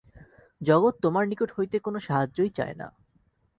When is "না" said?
2.75-2.87